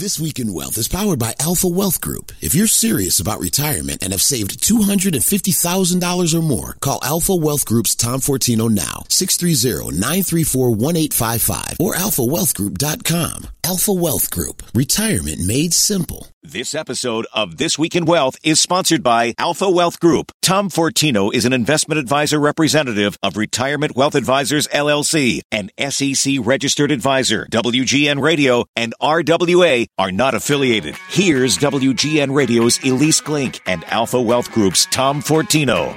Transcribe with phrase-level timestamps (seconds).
[0.00, 2.32] This Week in Wealth is powered by Alpha Wealth Group.
[2.40, 7.94] If you're serious about retirement and have saved $250,000 or more, call Alpha Wealth Group's
[7.94, 13.48] Tom Fortino now, 630-934-1855 or alphawealthgroup.com.
[13.62, 14.62] Alpha Wealth Group.
[14.74, 16.28] Retirement made simple.
[16.42, 20.32] This episode of This Week in Wealth is sponsored by Alpha Wealth Group.
[20.40, 26.90] Tom Fortino is an investment advisor representative of Retirement Wealth Advisors LLC, an SEC registered
[26.90, 27.46] advisor.
[27.52, 30.96] WGN Radio and RWA are not affiliated.
[31.08, 35.94] Here's WGN Radio's Ilyce Glink and Alpha Wealth Group's Tom Fortino.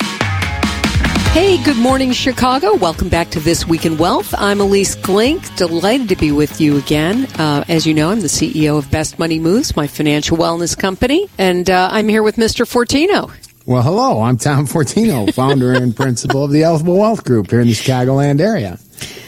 [1.32, 2.76] Hey, good morning, Chicago.
[2.76, 4.36] Welcome back to This Week in Wealth.
[4.38, 5.56] I'm Ilyce Glink.
[5.56, 7.26] Delighted to be with you again.
[7.40, 11.30] Uh, as you know, I'm the CEO of Best Money Moves, my financial wellness company,
[11.38, 12.66] and uh, I'm here with Mr.
[12.70, 13.32] Fortino.
[13.66, 14.22] Well, hello.
[14.22, 18.42] I'm Tom Fortino, founder and principal of the Alpha Wealth Group here in the Chicagoland
[18.42, 18.78] area.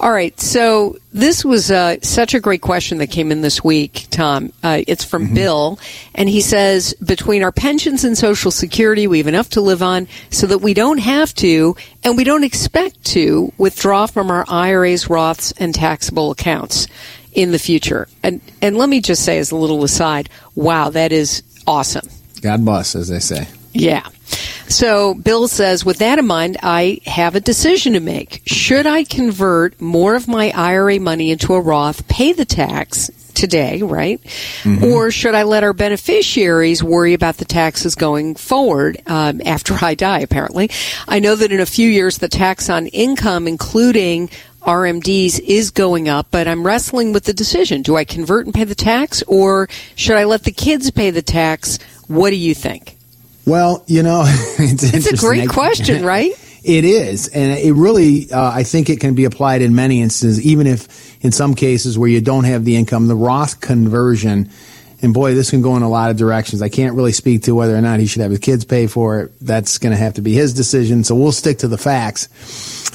[0.00, 4.06] All right, so this was uh, such a great question that came in this week,
[4.10, 4.52] Tom.
[4.62, 5.34] Uh, it's from Mm-hmm.
[5.34, 5.78] Bill,
[6.14, 10.08] and he says, between our pensions and Social Security, we have enough to live on
[10.30, 15.04] so that we don't have to, and we don't expect to, withdraw from our IRAs,
[15.04, 16.88] Roths, and taxable accounts
[17.32, 18.08] in the future.
[18.22, 22.08] And and let me just say, as a little aside, wow, that is awesome.
[22.40, 23.46] God bless, as they say.
[23.72, 24.06] Yeah.
[24.68, 28.42] So Bill says, with that in mind, I have a decision to make.
[28.46, 33.82] Should I convert more of my IRA money into a Roth, pay the tax today,
[33.82, 34.20] right?
[34.84, 39.94] Or should I let our beneficiaries worry about the taxes going forward um, after I
[39.94, 40.70] die, apparently?
[41.06, 44.30] I know that in a few years, the tax on income, including
[44.62, 47.82] RMDs is going up, but I'm wrestling with the decision.
[47.82, 51.22] Do I convert and pay the tax or should I let the kids pay the
[51.22, 51.78] tax?
[52.06, 52.96] What do you think?
[53.46, 56.32] Well, you know, it's, It's a great question, right?
[56.64, 60.40] It is, and it really, uh, I think it can be applied in many instances,
[60.46, 64.48] even if in some cases where you don't have the income, the Roth conversion,
[65.02, 66.62] and boy, this can go in a lot of directions.
[66.62, 69.22] I can't really speak to whether or not he should have his kids pay for
[69.22, 69.32] it.
[69.40, 71.02] That's going to have to be his decision.
[71.02, 72.28] So we'll stick to the facts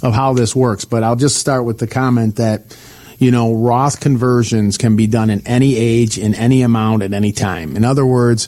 [0.02, 0.86] of how this works.
[0.86, 2.78] But I'll just start with the comment that,
[3.20, 7.34] you know, Roth conversions can be done in any age, in any amount, at any
[7.34, 7.76] time.
[7.76, 8.48] In other words,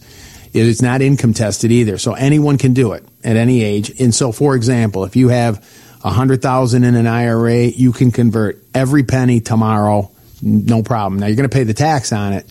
[0.54, 1.98] it is not income tested either.
[1.98, 4.00] So anyone can do it at any age.
[4.00, 5.66] And so, for example, if you have
[6.04, 10.10] a hundred thousand in an IRA, you can convert every penny tomorrow,
[10.42, 11.20] no problem.
[11.20, 12.46] Now you're going to pay the tax on it,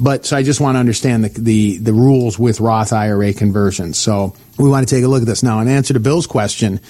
[0.00, 3.98] but so I just want to understand the, the the rules with Roth IRA conversions.
[3.98, 5.60] So we want to take a look at this now.
[5.60, 6.80] In answer to Bill's question,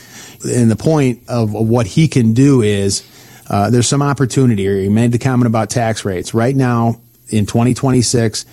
[0.44, 3.06] and the point of, what he can do is
[3.50, 4.76] uh, there's some opportunity here.
[4.76, 6.34] He made the comment about tax rates.
[6.34, 8.44] Right now, in 2026,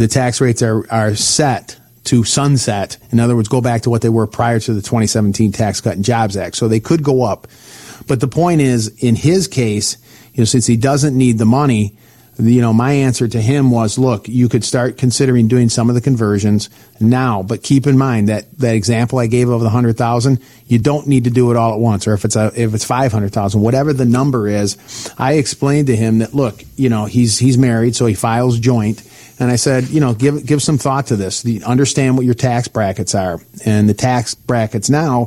[0.00, 2.96] the tax rates are, are set to sunset.
[3.10, 5.94] In other words, go back to what they were prior to the 2017 Tax Cut
[5.94, 6.56] and Jobs Act.
[6.56, 7.46] So they could go up.
[8.08, 9.98] But the point is, in his case,
[10.32, 11.98] you know, since he doesn't need the money,
[12.38, 15.94] you know, my answer to him was, look, you could start considering doing some of
[15.94, 19.98] the conversions now, but keep in mind that that example I gave of the hundred
[19.98, 22.72] thousand, you don't need to do it all at once, or if it's a, if
[22.72, 25.12] it's five hundred thousand, whatever the number is.
[25.18, 29.02] I explained to him that, look, you know, he's he's married, so he files joint.
[29.40, 31.42] And I said, you know, give give some thought to this.
[31.42, 35.26] The, understand what your tax brackets are, and the tax brackets now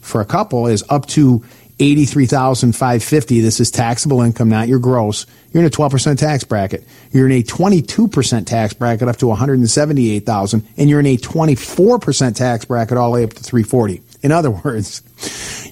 [0.00, 1.44] for a couple is up to
[1.78, 3.40] eighty-three thousand five fifty.
[3.40, 5.26] This is taxable income, not your gross.
[5.52, 6.84] You're in a twelve percent tax bracket.
[7.12, 10.90] You're in a twenty-two percent tax bracket up to one hundred and seventy-eight thousand, and
[10.90, 14.02] you're in a twenty-four percent tax bracket all the way up to three forty.
[14.22, 15.02] In other words,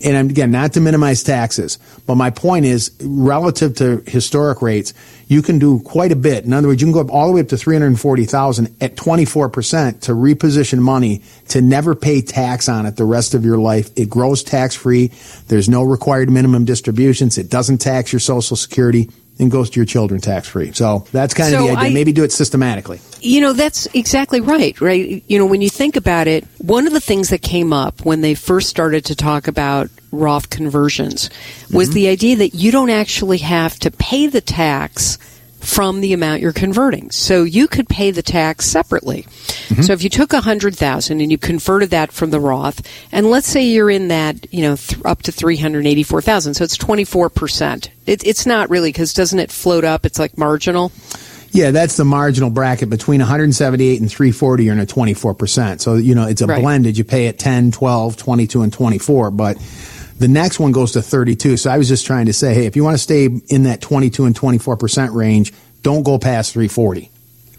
[0.02, 4.94] and again, not to minimize taxes, but my point is relative to historic rates,
[5.26, 6.44] you can do quite a bit.
[6.44, 10.00] In other words, you can go up all the way up to 340,000 at 24%
[10.00, 13.90] to reposition money to never pay tax on it the rest of your life.
[13.96, 15.12] It grows tax free.
[15.48, 17.36] There's no required minimum distributions.
[17.36, 19.10] It doesn't tax your social security
[19.40, 20.70] and goes to your children tax free.
[20.72, 21.88] So that's kind of the idea.
[21.90, 23.00] I- Maybe do it systematically.
[23.20, 25.22] You know, that's exactly right, right?
[25.26, 28.20] You know, when you think about it, one of the things that came up when
[28.20, 31.28] they first started to talk about Roth conversions
[31.72, 31.94] was Mm-hmm.
[31.94, 35.18] the idea that you don't actually have to pay the tax
[35.60, 37.10] from the amount you're converting.
[37.10, 39.22] So you could pay the tax separately.
[39.22, 39.82] Mm-hmm.
[39.82, 43.30] So if you took a hundred thousand and you converted that from the Roth, and
[43.30, 46.64] let's say you're in that, you know, th- up to three hundred eighty-four thousand, so
[46.64, 47.90] it's twenty-four percent.
[48.06, 50.04] It, it's not really because doesn't it float up?
[50.06, 50.90] It's like marginal.
[51.52, 55.80] Yeah, that's the marginal bracket between 178 and 340 you're in a 24%.
[55.80, 56.62] So, you know, it's a Right.
[56.62, 56.96] blended.
[56.96, 59.58] You pay at 10, 12, 22 and 24, but
[60.20, 61.56] the next one goes to 32.
[61.56, 63.80] So I was just trying to say, hey, if you want to stay in that
[63.80, 65.52] 22 and 24% range,
[65.82, 67.10] don't go past 340.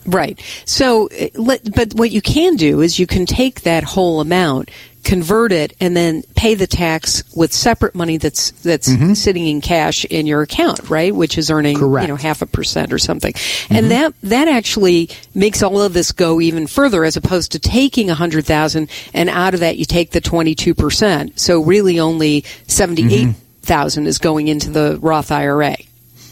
[0.06, 0.39] Right.
[0.65, 4.71] So, uh, but what you can do is you can take that whole amount,
[5.03, 9.13] convert it, and then pay the tax with separate money that's that's mm-hmm.
[9.13, 11.13] sitting in cash in your account, right?
[11.13, 12.07] Which is earning Correct.
[12.07, 13.33] you know half a percent or something,
[13.69, 13.89] and mm-hmm.
[13.89, 18.15] that that actually makes all of this go even further, as opposed to taking a
[18.15, 21.39] hundred thousand and out of that you take the twenty two percent.
[21.39, 24.07] So really, only seventy mm-hmm.
[24.07, 25.77] is going into the Roth IRA.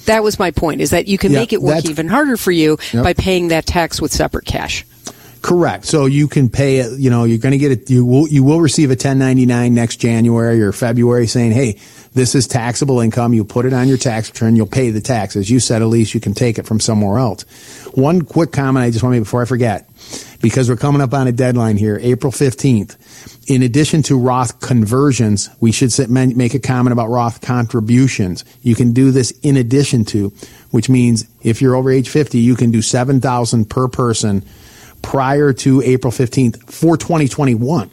[0.09, 2.51] That was my point: is that you can Yeah, make it work even harder for
[2.51, 3.03] you Yep.
[3.03, 4.83] by paying that tax with separate cash.
[5.41, 5.86] Correct.
[5.86, 8.44] So you can pay it, you know, you're going to get it, you will, you
[8.44, 11.80] will receive a 1099 next January or February saying, hey,
[12.13, 13.33] this is taxable income.
[13.33, 14.56] You put it on your tax return.
[14.56, 15.36] You'll pay the tax.
[15.36, 17.44] As you said, at least you can take it from somewhere else.
[17.94, 19.88] One quick comment I just want to make before I forget,
[20.41, 22.97] because we're coming up on a deadline here, April 15th.
[23.50, 28.44] In addition to Roth conversions, we should make a comment about Roth contributions.
[28.62, 30.33] You can do this in addition to,
[30.71, 34.44] which means if you're over age 50, you can do 7,000 per person
[35.01, 37.90] prior to April 15th for 2021.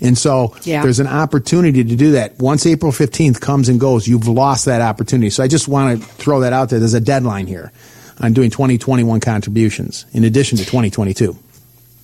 [0.00, 0.82] And so Yeah.
[0.82, 2.38] there's an opportunity to do that.
[2.38, 5.30] Once April 15th comes and goes, you've lost that opportunity.
[5.30, 6.78] So I just want to throw that out there.
[6.78, 7.72] There's a deadline here
[8.20, 11.36] on doing 2021 contributions in addition to 2022.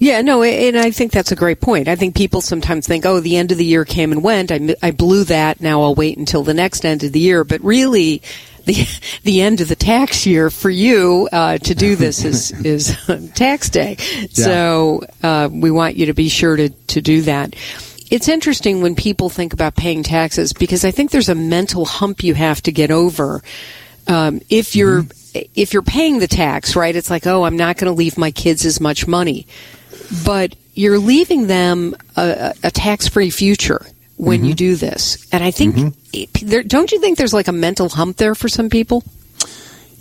[0.00, 1.86] Yeah, no, and I think that's a great point.
[1.86, 4.50] I think people sometimes think, oh, the end of the year came and went.
[4.50, 5.60] I, I blew that.
[5.60, 7.44] Now I'll wait until the next end of the year.
[7.44, 8.22] But really,
[8.64, 8.86] the
[9.24, 12.96] the end of the tax year for you uh, to do this is is
[13.34, 13.96] tax day.
[14.30, 17.54] So uh, we want you to be sure to to do that.
[18.10, 22.24] It's interesting when people think about paying taxes because I think there's a mental hump
[22.24, 23.42] you have to get over.
[24.06, 25.04] Um, if you're
[25.34, 26.96] if you're paying the tax, right?
[26.96, 29.46] It's like, oh, I'm not going to leave my kids as much money
[30.24, 33.84] but you're leaving them a, a tax-free future
[34.16, 34.56] when you mm-hmm.
[34.56, 35.26] do this.
[35.32, 35.88] And I think, mm-hmm.
[36.12, 39.02] it- there, don't you think there's like a mental hump there for some people?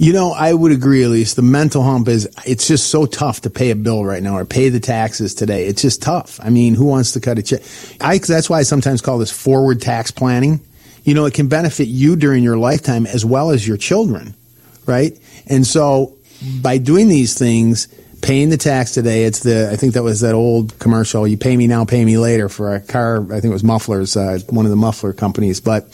[0.02, 1.36] You know, I would agree, at least.
[1.36, 4.46] The mental hump is, it's just so tough to pay a bill right now or
[4.46, 5.66] pay the taxes today.
[5.66, 6.40] It's just tough.
[6.42, 7.62] I mean, who wants to cut a check?
[8.00, 10.62] I, that's why I sometimes call this forward tax planning.
[11.04, 14.36] You know, it can benefit you during your lifetime as well as your children,
[14.86, 15.20] right?
[15.48, 16.16] And so
[16.62, 17.90] by doing these things,
[18.22, 21.56] paying the tax today, it's the, I think that was that old commercial, you pay
[21.56, 24.66] me now, pay me later for a car, I think it was mufflers, uh, one
[24.66, 25.88] of the muffler companies, but,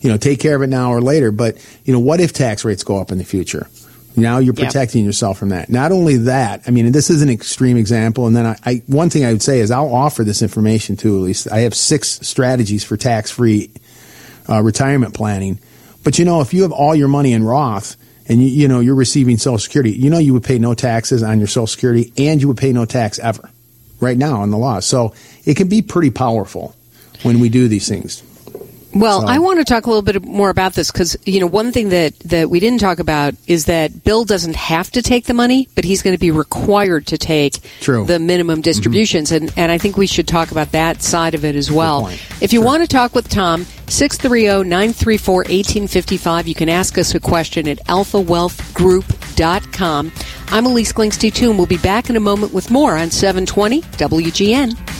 [0.00, 1.32] you know, take care of it now or later.
[1.32, 3.66] But, you know, what if tax rates go up in the future?
[4.16, 5.68] Now you're protecting yourself from that.
[5.68, 8.28] Not only that, I mean, this is an extreme example.
[8.28, 11.16] And then I, I, one thing I would say is I'll offer this information too,
[11.16, 11.50] at least.
[11.50, 13.72] I have six strategies for tax free
[14.48, 15.58] uh, retirement planning.
[16.04, 17.96] But you know, if you have all your money in Roth
[18.28, 21.22] and you, you know you're receiving Social Security, you know you would pay no taxes
[21.22, 23.50] on your Social Security, and you would pay no tax ever,
[24.00, 24.80] right now in the law.
[24.80, 26.74] So it can be pretty powerful
[27.22, 28.22] when we do these things.
[28.94, 31.46] Well, So- I want to talk a little bit more about this because you know
[31.46, 35.26] one thing that that we didn't talk about is that Bill doesn't have to take
[35.26, 38.04] the money, but he's going to be required to take True.
[38.04, 38.62] the minimum mm-hmm.
[38.62, 42.10] distributions, and and I think we should talk about that side of it as well.
[42.40, 46.46] If you want to talk with Tom, oh, 630-934-1855.
[46.46, 50.12] You can ask us a question at alphawealthgroup.com.
[50.48, 53.82] I'm Ilyce Klingsty too, and we'll be back in a moment with more on 720
[53.82, 54.93] WGN.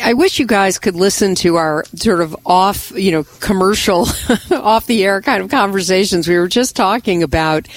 [0.03, 4.01] I wish you guys could listen to our sort of off, you know, commercial,
[4.51, 6.27] off the air kind of conversations.
[6.27, 7.67] We were just talking about,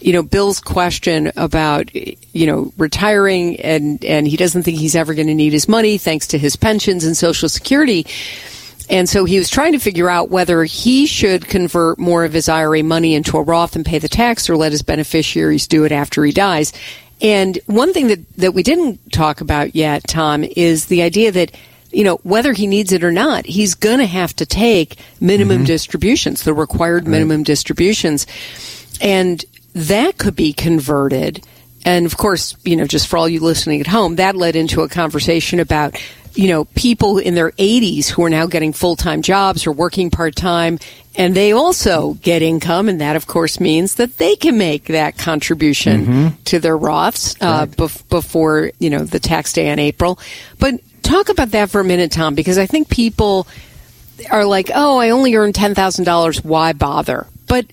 [0.00, 5.14] you know, Bill's question about, you know, retiring and, and he doesn't think he's ever
[5.14, 8.06] going to need his money thanks to his pensions and social security.
[8.90, 12.48] And so he was trying to figure out whether he should convert more of his
[12.48, 15.92] IRA money into a Roth and pay the tax or let his beneficiaries do it
[15.92, 16.72] after he dies.
[17.20, 21.52] And one thing that, that we didn't talk about yet, Tom, is the idea that,
[21.90, 25.58] you know, whether he needs it or not, he's going to have to take minimum
[25.58, 25.66] mm-hmm.
[25.66, 28.26] distributions, the required minimum distributions.
[29.00, 29.44] And
[29.78, 31.44] that could be converted.
[31.84, 34.82] And of course, you know, just for all you listening at home, that led into
[34.82, 35.96] a conversation about,
[36.34, 40.10] you know, people in their 80s who are now getting full time jobs or working
[40.10, 40.78] part time,
[41.16, 42.88] and they also get income.
[42.88, 47.66] And that, of course, means that they can make that contribution to their Roths uh,
[47.66, 50.18] bef- before, you know, the tax day in April.
[50.58, 53.46] But talk about that for a minute, Tom, because I think people
[54.30, 56.44] are like, oh, I only earn $10,000.
[56.44, 57.26] Why bother?
[57.46, 57.66] But,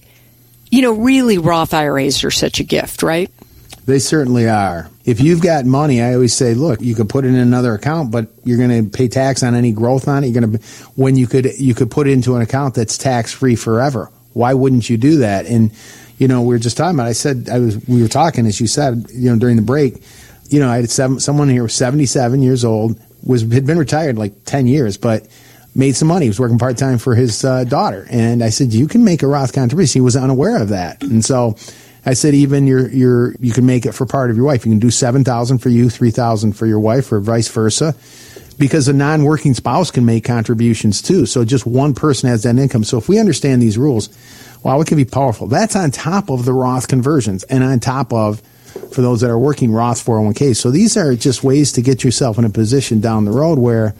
[0.76, 3.32] you know, really, Roth IRAs are such a gift, right?
[3.86, 4.90] They certainly are.
[5.06, 8.12] If you've got money, I always say, look, you could put it in another account,
[8.12, 10.28] but you're going to pay tax on any growth on it.
[10.28, 10.66] You're going to
[10.96, 14.12] when you could you could put it into an account that's tax free forever.
[14.34, 15.46] Why wouldn't you do that?
[15.46, 15.72] And
[16.18, 17.08] you know, we were just talking about.
[17.08, 20.04] I said I was we were talking as you said, you know, during the break.
[20.50, 24.18] You know, I had seven, someone here was 77 years old, was had been retired
[24.18, 25.26] like 10 years, but
[25.76, 26.26] made some money.
[26.26, 29.22] He was working part time for his uh, daughter, and I said, "You can make
[29.22, 31.56] a Roth contribution." He was unaware of that, and so
[32.06, 34.66] I said, "Even your your you can make it for part of your wife.
[34.66, 37.96] You can do seven thousand for you, three thousand for your wife, or vice versa."
[38.58, 41.26] Because a non-working spouse can make contributions too.
[41.26, 42.86] So just one person has that income.
[42.86, 44.08] So if we understand these rules,
[44.64, 45.48] wow, it can be powerful.
[45.48, 48.42] That's on top of the Roth conversions and on top of
[48.94, 50.56] for those that are working Roth 401k.
[50.56, 53.94] So these are just ways to get yourself in a position down the road where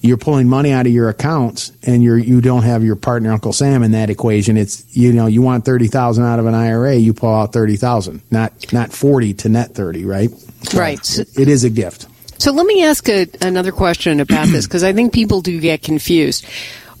[0.00, 3.52] you're pulling money out of your accounts and you're you don't have your partner Uncle
[3.52, 4.56] Sam in that equation.
[4.56, 7.76] It's you know you want thirty thousand out of an IRA, you pull out thirty
[7.76, 10.30] thousand, not not forty to net thirty, right?
[10.30, 11.18] So right.
[11.18, 12.06] It is a gift.
[12.38, 15.82] So let me ask a, another question about this because I think people do get
[15.82, 16.44] confused.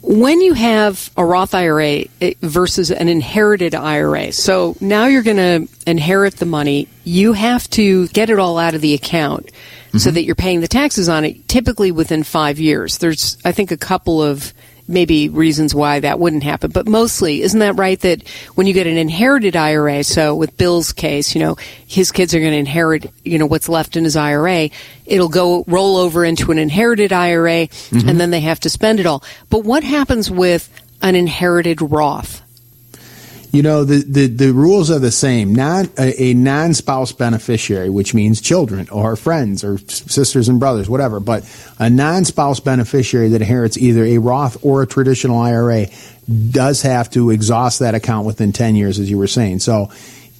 [0.02, 5.36] When you have a Roth IRA eh, versus an inherited IRA, so now you're going
[5.36, 9.50] to inherit the money, you have to get it all out of the account
[9.96, 10.04] mm-hmm.
[10.04, 12.98] so that you're paying the taxes on it typically within five years.
[12.98, 14.52] There's, I think, a couple of
[14.88, 16.70] maybe reasons why that wouldn't happen.
[16.70, 20.92] But mostly, isn't that right that when you get an inherited IRA, so with Bill's
[20.92, 24.16] case, you know, his kids are going to inherit, you know, what's left in his
[24.16, 24.70] IRA,
[25.04, 28.08] it'll go roll over into an inherited IRA mm-hmm.
[28.08, 29.24] and then they have to spend it all.
[29.50, 30.70] But what happens with
[31.02, 32.42] an inherited Roth?
[33.52, 35.54] You know, the, the, the rules are the same.
[35.54, 40.88] Non, a, a non spouse beneficiary, which means children or friends or sisters and brothers,
[40.88, 41.44] whatever, but
[41.78, 45.86] a non spouse beneficiary that inherits either a Roth or a traditional IRA
[46.50, 49.60] does have to exhaust that account within 10 years, as you were saying.
[49.60, 49.90] So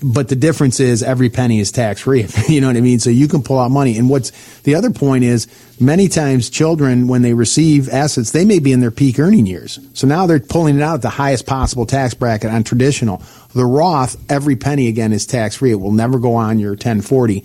[0.03, 2.27] but the difference is every penny is tax free.
[2.49, 2.99] you know what I mean?
[2.99, 3.99] So you can pull out money.
[3.99, 4.31] And what's
[4.63, 5.47] the other point is
[5.81, 9.79] many times children, when they receive assets, they may be in their peak earning years.
[9.95, 13.23] So now they're pulling it out at the highest possible tax bracket on traditional.
[13.55, 15.73] The Roth, every penny again is tax free.
[15.73, 17.45] It will never go on your 1040.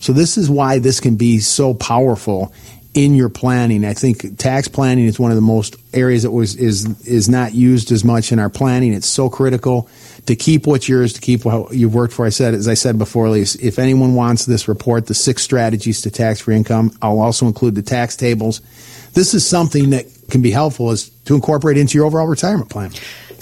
[0.00, 2.52] So this is why this can be so powerful
[2.94, 3.84] in your planning.
[3.84, 7.54] I think tax planning is one of the most areas that was is is not
[7.54, 8.92] used as much in our planning.
[8.92, 9.88] It's so critical
[10.26, 12.26] to keep what's yours, to keep what you've worked for.
[12.26, 16.02] I said, as I said before, Lise, if anyone wants this report, the six strategies
[16.02, 18.60] to tax free income, I'll also include the tax tables.
[19.14, 22.92] This is something that can be helpful is to incorporate into your overall retirement plan.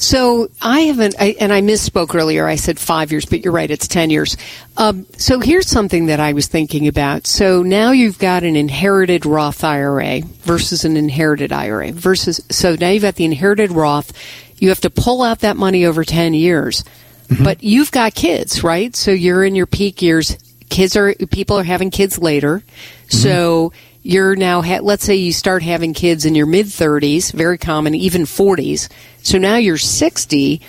[0.01, 2.47] So I haven't, I, and I misspoke earlier.
[2.47, 3.71] I said five years, but you're right.
[3.71, 4.37] It's 10 years.
[4.77, 7.27] Um, so here's something that I was thinking about.
[7.27, 12.89] So now you've got an inherited Roth IRA versus an inherited IRA versus, so now
[12.89, 14.13] you've got the inherited Roth
[14.61, 16.85] you have to pull out that money over 10 years.
[17.29, 17.45] Mm-hmm.
[17.45, 18.95] But you've got kids, right?
[18.95, 20.37] So you're in your peak years.
[20.69, 22.59] Kids are, people are having kids later.
[22.59, 23.17] Mm-hmm.
[23.17, 27.59] So you're now, ha- let's say you start having kids in your mid 30s, very
[27.59, 28.89] common, even 40s.
[29.23, 30.61] So now you're 60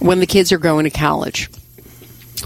[0.00, 1.50] when the kids are going to college.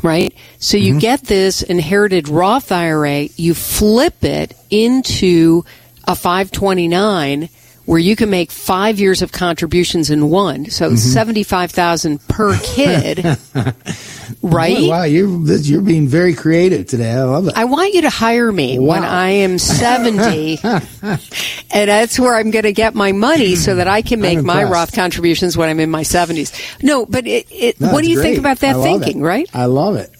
[0.03, 0.35] Right?
[0.59, 1.01] So you mm-hmm.
[1.01, 5.65] get this inherited Roth IRA, you flip it into
[6.07, 7.49] a 529
[7.89, 10.67] where you can make five years of contributions in one.
[10.67, 10.97] So mm-hmm.
[10.97, 13.25] 75,000 per kid.
[14.43, 14.87] right?
[14.91, 15.27] Wow, you're,
[15.57, 17.11] you're being very creative today.
[17.11, 17.55] I love it.
[17.57, 18.89] I want you to hire me wow.
[18.89, 20.59] when I am 70.
[20.63, 24.65] and that's where I'm going to get my money so that I can make my
[24.65, 26.83] Roth contributions when I'm in my 70s.
[26.83, 28.25] No, but it, it, no, what do you great.
[28.25, 29.25] think about that thinking, it.
[29.25, 29.49] right?
[29.55, 30.11] I love it.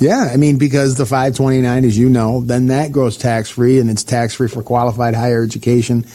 [0.00, 3.88] Yeah, I mean, because the 529, as you know, then that grows tax free and
[3.88, 6.06] it's tax free for qualified higher education.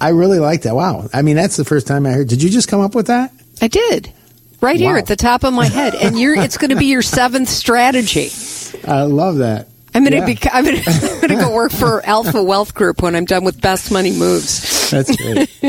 [0.00, 0.74] I really like that.
[0.74, 1.08] Wow.
[1.12, 2.28] I mean, that's the first time I heard.
[2.28, 3.32] Did you just come up with that?
[3.60, 4.12] I did.
[4.60, 4.86] Right wow.
[4.88, 5.94] here at the top of my head.
[5.94, 8.30] And you're, it's going to be your seventh strategy.
[8.86, 9.68] I love that.
[9.94, 10.34] I'm going to yeah.
[10.34, 13.90] be, I'm going to go work for Alpha Wealth Group when I'm done with Best
[13.90, 14.90] Money Moves.
[14.90, 15.48] That's great.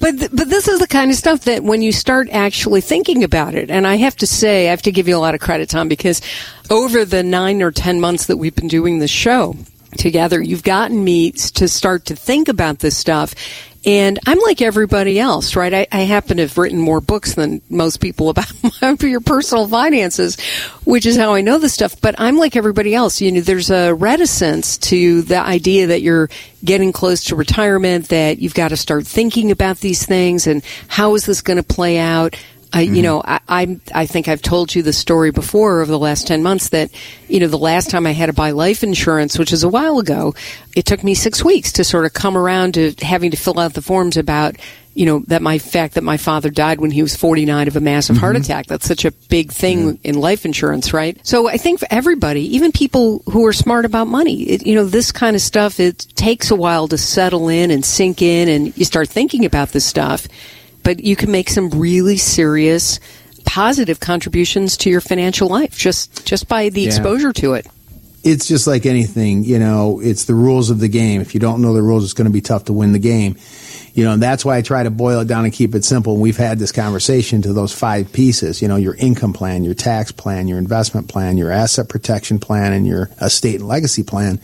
[0.00, 3.22] but, th- but this is the kind of stuff that when you start actually thinking
[3.22, 5.40] about it, and I have to say, I have to give you a lot of
[5.40, 6.22] credit, Tom, because
[6.70, 9.54] over the nine or ten months that we've been doing this show,
[9.96, 10.40] together.
[10.40, 13.34] You've gotten me to start to think about this stuff.
[13.86, 15.72] And I'm like everybody else, right?
[15.72, 18.52] I, I, happen to have written more books than most people about
[19.00, 20.38] your personal finances,
[20.84, 21.98] which is how I know this stuff.
[21.98, 23.22] But I'm like everybody else.
[23.22, 26.28] You know, there's a reticence to the idea that you're
[26.62, 31.14] getting close to retirement, that you've got to start thinking about these things and how
[31.14, 32.36] is this going to play out.
[32.72, 33.02] I, you mm-hmm.
[33.02, 36.42] know, I, I, I think I've told you the story before over the last 10
[36.42, 36.90] months that,
[37.28, 39.98] you know, the last time I had to buy life insurance, which is a while
[39.98, 40.34] ago,
[40.76, 43.74] it took me six weeks to sort of come around to having to fill out
[43.74, 44.54] the forms about,
[44.94, 47.80] you know, that my fact that my father died when he was 49 of a
[47.80, 48.42] massive heart mm-hmm.
[48.42, 48.66] attack.
[48.66, 51.18] That's such a big thing in life insurance, right?
[51.26, 54.84] So I think for everybody, even people who are smart about money, it, you know,
[54.84, 58.76] this kind of stuff, it takes a while to settle in and sink in and
[58.78, 60.28] you start thinking about this stuff
[60.90, 62.98] but you can make some really serious
[63.44, 66.88] positive contributions to your financial life just just by the Yeah.
[66.88, 67.66] exposure to it.
[68.24, 71.20] it's just like anything, you know, it's the rules of the game.
[71.22, 73.36] If you don't know the rules, it's going to be tough to win the game.
[73.94, 76.12] You know, and that's why I try to boil it down and keep it simple.
[76.14, 79.72] And we've had this conversation to those five pieces, you know, your income plan, your
[79.74, 84.38] tax plan, your investment plan, your asset protection plan, and your estate and legacy plan.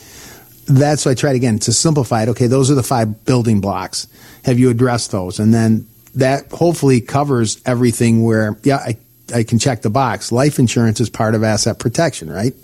[0.67, 2.29] That's why I tried again to simplify it.
[2.31, 4.07] Okay, those are the five building blocks.
[4.45, 5.38] Have you addressed those?
[5.38, 8.96] And then that hopefully covers everything where, yeah, I,
[9.35, 10.32] I can check the box.
[10.32, 12.54] Life insurance is part of asset protection, right?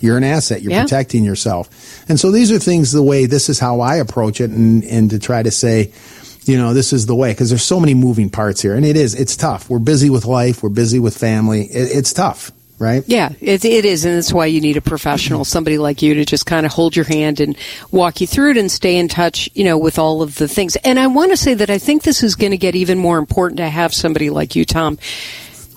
[0.00, 0.62] You're an asset.
[0.62, 0.82] You're Yeah.
[0.82, 1.68] protecting yourself.
[2.08, 5.10] And so these are things the way this is how I approach it and, and
[5.10, 5.92] to try to say,
[6.46, 8.96] you know, this is the way because there's so many moving parts here and it
[8.96, 9.68] is, it's tough.
[9.68, 10.62] We're busy with life.
[10.62, 11.64] We're busy with family.
[11.66, 12.50] It, it's tough,
[12.80, 13.04] right?
[13.06, 15.48] Yeah, it, it is, and that's why you need a professional, mm-hmm.
[15.48, 17.56] somebody like you, to just kind of hold your hand and
[17.92, 20.74] walk you through it and stay in touch, you know, with all of the things.
[20.76, 23.18] And I want to say that I think this is going to get even more
[23.18, 24.98] important to have somebody like you, Tom.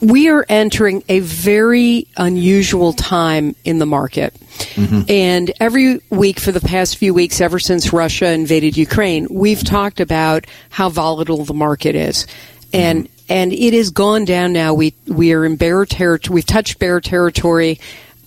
[0.02, 4.34] We are entering a very unusual time in the market.
[4.76, 5.10] Mm-hmm.
[5.10, 10.00] And every week for the past few weeks, ever since Russia invaded Ukraine, we've talked
[10.00, 12.28] about how volatile the market is.
[12.74, 13.13] And mm-hmm.
[13.30, 14.74] And it has gone down now.
[14.74, 16.36] We we are in bear territory.
[16.36, 17.80] We've touched bear territory.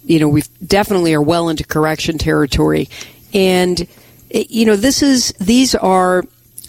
[0.04, 2.88] You know, we've definitely are well into correction territory.
[3.34, 3.86] And
[4.30, 6.24] you know, this is these are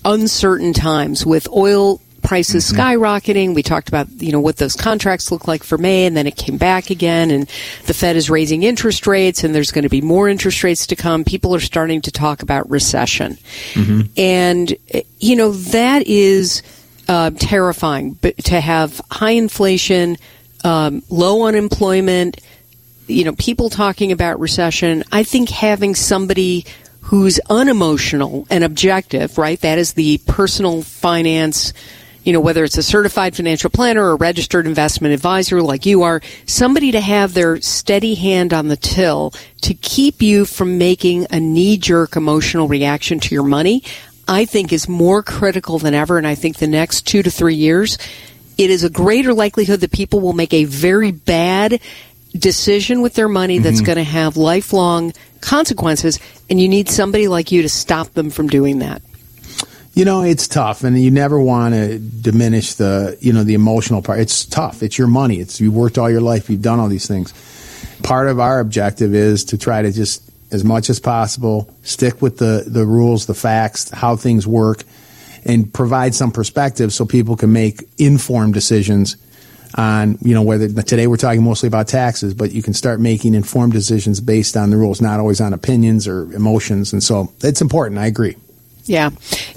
[0.06, 3.56] uncertain times with oil prices skyrocketing.
[3.56, 6.36] We talked about, you know, what those contracts look like for May and then it
[6.36, 7.50] came back again and
[7.86, 10.96] the Fed is raising interest rates and there's going to be more interest rates to
[10.96, 11.24] come.
[11.24, 13.38] People are starting to talk about recession.
[14.18, 16.62] And, eh, you know, that is
[17.08, 20.18] uh, terrifying but to have high inflation,
[20.64, 22.42] um, low unemployment,
[23.08, 25.04] you know, people talking about recession.
[25.12, 26.66] I think having somebody
[27.02, 29.60] who's unemotional and objective, right?
[29.62, 31.72] That is the personal finance,
[32.26, 36.04] you know, whether it's a certified financial planner or a registered investment advisor like you
[36.04, 41.28] are, somebody to have their steady hand on the till to keep you from making
[41.30, 43.84] a knee jerk emotional reaction to your money,
[44.28, 46.18] I think is more critical than ever.
[46.18, 47.98] And I think the next two to three years,
[48.58, 51.80] it is a greater likelihood that people will make a very bad
[52.34, 53.86] decision with their money that's mm-hmm.
[53.86, 58.48] going to have lifelong consequences, and you need somebody like you to stop them from
[58.48, 59.02] doing that.
[59.94, 64.02] You know, it's tough, and you never want to diminish the, you know, the emotional
[64.02, 64.20] part.
[64.20, 64.84] It's tough.
[64.84, 65.40] It's your money.
[65.40, 66.50] It's you worked all your life.
[66.50, 67.34] You've done all these things.
[68.04, 72.38] Part of our objective is to try to just, as much as possible, stick with
[72.38, 74.84] the the rules, the facts, how things work,
[75.46, 79.18] and provide some perspective so people can make informed decisions
[79.76, 83.34] on, you know, whether today we're talking mostly about taxes, but you can start making
[83.34, 86.94] informed decisions based on the rules, not always on opinions or emotions.
[86.94, 88.00] And so it's important.
[88.00, 88.36] I agree.
[88.86, 89.10] Yeah,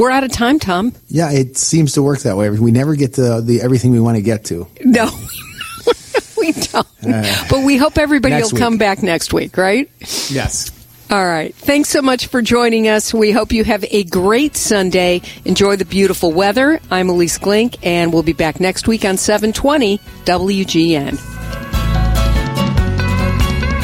[0.00, 0.94] We're out of time, Tom.
[1.08, 2.48] Yeah, it seems to work that way.
[2.48, 4.66] We never get to the everything we want to get to.
[4.82, 5.10] No,
[6.38, 6.86] we don't.
[7.06, 9.90] Uh, but we hope everybody will come back next week, right?
[10.30, 10.70] Yes.
[11.10, 11.54] All right.
[11.54, 13.12] Thanks so much for joining us.
[13.12, 15.20] We hope you have a great Sunday.
[15.44, 16.80] Enjoy the beautiful weather.
[16.90, 21.39] I'm Ilyce Glink, and we'll be back next week on 720 WGN.